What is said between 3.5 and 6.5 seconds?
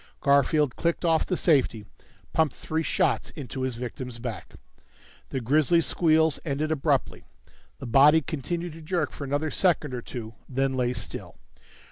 his victim's back. The grisly squeals